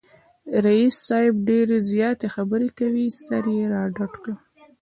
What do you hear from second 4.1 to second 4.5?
کړ